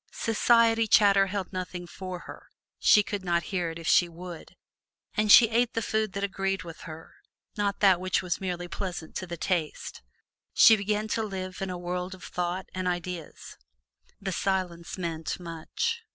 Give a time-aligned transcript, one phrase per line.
[0.11, 2.47] Society chatter held nothing for her,
[2.79, 4.55] she could not hear it if she would;
[5.15, 7.13] and she ate the food that agreed with her,
[7.55, 10.01] not that which was merely pleasant to the taste.
[10.55, 13.57] She began to live in a world of thought and ideas.
[14.19, 16.01] The silence meant much.